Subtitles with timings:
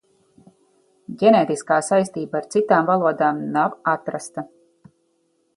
[1.23, 4.49] Ģenētiskā saistība ar citām valodām nav atrasta.